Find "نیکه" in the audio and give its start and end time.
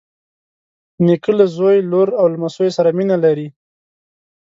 1.05-1.31